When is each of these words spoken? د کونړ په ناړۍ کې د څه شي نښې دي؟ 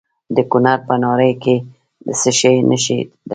د 0.35 0.37
کونړ 0.51 0.77
په 0.87 0.93
ناړۍ 1.03 1.33
کې 1.43 1.55
د 2.05 2.07
څه 2.21 2.31
شي 2.39 2.53
نښې 2.69 2.97
دي؟ 3.07 3.13